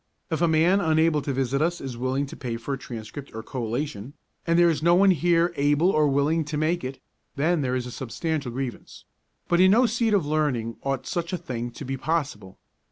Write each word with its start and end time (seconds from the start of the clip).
If 0.31 0.41
a 0.41 0.47
man 0.47 0.79
unable 0.81 1.21
to 1.21 1.31
visit 1.31 1.61
us 1.61 1.79
is 1.79 1.95
willing 1.95 2.25
to 2.25 2.35
pay 2.35 2.57
for 2.57 2.73
a 2.73 2.77
transcript 2.79 3.29
or 3.35 3.43
collation, 3.43 4.13
and 4.47 4.57
there 4.57 4.67
is 4.71 4.81
no 4.81 4.95
one 4.95 5.11
here 5.11 5.53
either 5.55 5.61
able 5.61 5.91
or 5.91 6.07
willing 6.07 6.43
to 6.45 6.57
make 6.57 6.83
it, 6.83 6.99
then 7.35 7.61
there 7.61 7.75
is 7.75 7.85
a 7.85 7.91
substantial 7.91 8.51
grievance; 8.51 9.05
but 9.47 9.59
in 9.61 9.69
no 9.69 9.85
seat 9.85 10.15
of 10.15 10.25
learning 10.25 10.77
ought 10.81 11.05
such 11.05 11.33
a 11.33 11.37
thing 11.37 11.69
to 11.73 11.85
be 11.85 11.97
possible. 11.97 12.57